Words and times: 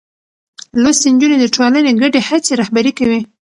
لوستې 0.81 1.07
نجونې 1.13 1.37
د 1.39 1.45
ټولنې 1.55 1.91
ګډې 2.01 2.19
هڅې 2.27 2.51
رهبري 2.61 2.91
کوي. 2.99 3.19